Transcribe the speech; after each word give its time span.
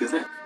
feel 0.00 0.08
that? 0.08 0.39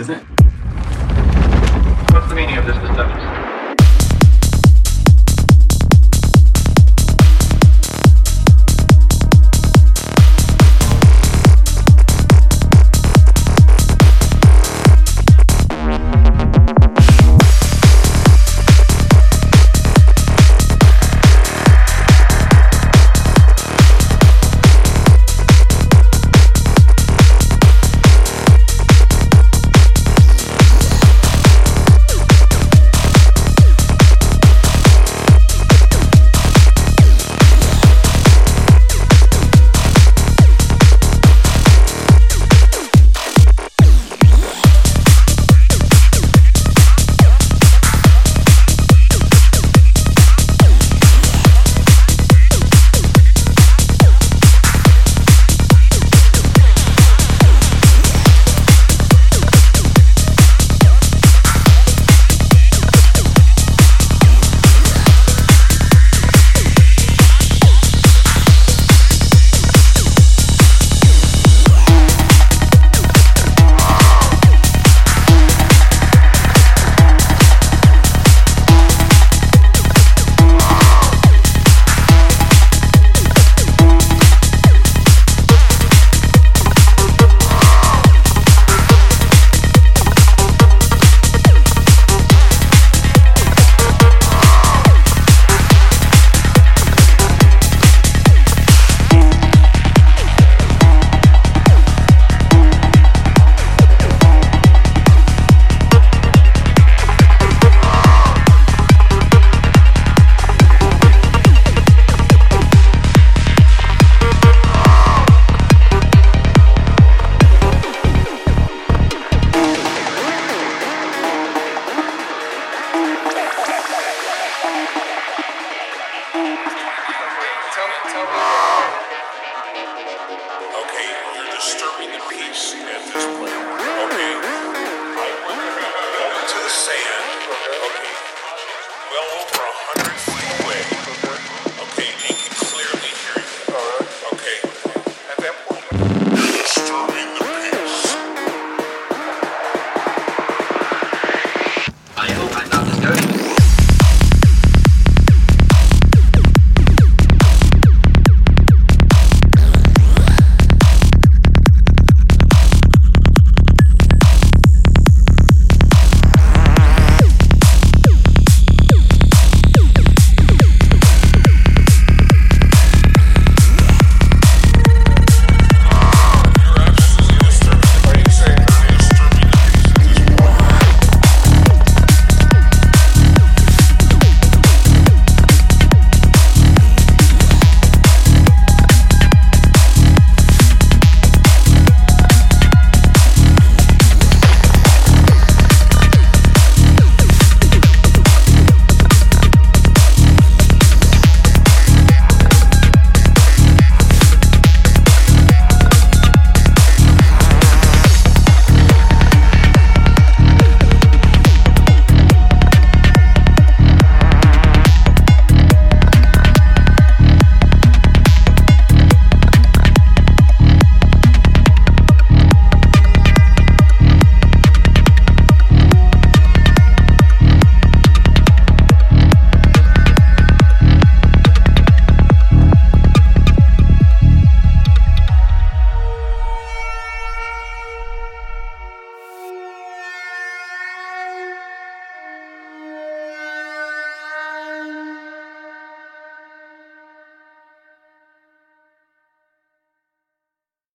You 0.00 0.06
feel 0.06 0.49